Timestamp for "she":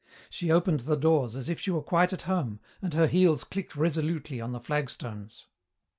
0.31-0.49, 1.59-1.69